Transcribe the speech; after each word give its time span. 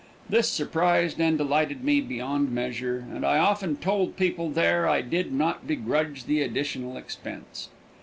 This 0.27 0.49
surprised 0.49 1.21
and 1.21 1.37
delighted 1.37 1.83
me 1.83 2.01
beyond 2.01 2.51
measure, 2.51 3.05
and 3.13 3.23
I 3.23 3.37
often 3.37 3.75
told 3.75 4.17
people 4.17 4.49
there 4.49 4.81
that 4.81 4.89
I 4.91 5.01
did 5.01 5.31
not 5.31 5.67
begrudge 5.67 6.23
the 6.25 6.41
additional 6.41 6.97
expense. 6.97 7.69